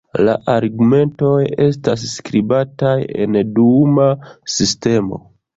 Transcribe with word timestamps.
La 0.27 0.33
argumentoj 0.53 1.33
estas 1.65 2.07
skribataj 2.13 2.97
en 3.27 3.39
duuma 3.61 4.11
sistemo. 4.57 5.25